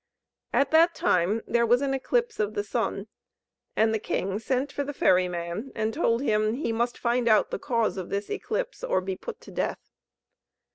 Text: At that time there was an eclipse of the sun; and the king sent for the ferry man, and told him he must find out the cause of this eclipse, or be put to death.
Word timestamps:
At 0.51 0.71
that 0.71 0.95
time 0.95 1.43
there 1.45 1.63
was 1.67 1.83
an 1.83 1.93
eclipse 1.93 2.39
of 2.39 2.55
the 2.55 2.63
sun; 2.63 3.05
and 3.75 3.93
the 3.93 3.99
king 3.99 4.39
sent 4.39 4.71
for 4.71 4.83
the 4.83 4.95
ferry 4.95 5.27
man, 5.27 5.71
and 5.75 5.93
told 5.93 6.23
him 6.23 6.55
he 6.55 6.71
must 6.71 6.97
find 6.97 7.27
out 7.27 7.51
the 7.51 7.59
cause 7.59 7.97
of 7.97 8.09
this 8.09 8.27
eclipse, 8.27 8.83
or 8.83 8.99
be 8.99 9.15
put 9.15 9.39
to 9.41 9.51
death. 9.51 9.91